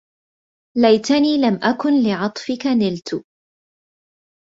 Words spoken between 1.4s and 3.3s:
أكن لعطفك نلت